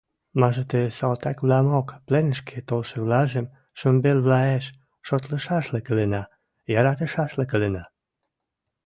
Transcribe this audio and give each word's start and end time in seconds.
Мӓжӹ 0.39 0.63
тӹ 0.71 0.81
салтаквлӓмок, 0.97 1.87
пленӹшкӹ 2.07 2.57
толшывлӓжӹм, 2.67 3.47
шӱмбелвлӓэш 3.79 4.65
шотлышашлык 5.07 5.85
ылына, 5.91 6.23
яратышашлык 6.79 7.51
ылына... 7.57 7.83